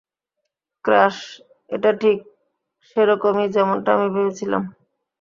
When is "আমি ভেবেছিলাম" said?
3.95-4.63